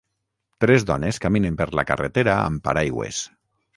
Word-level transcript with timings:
Tres 0.63 0.85
dones 0.91 1.21
caminen 1.25 1.59
per 1.59 1.67
la 1.81 1.85
carretera 1.91 2.35
amb 2.47 2.65
paraigües. 2.71 3.21